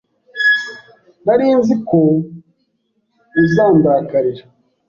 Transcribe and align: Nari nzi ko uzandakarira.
Nari 1.25 1.47
nzi 1.59 1.75
ko 1.87 1.99
uzandakarira. 3.41 4.43